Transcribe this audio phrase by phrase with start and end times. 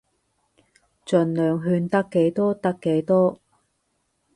[1.05, 3.39] 儘量勸得幾多得幾多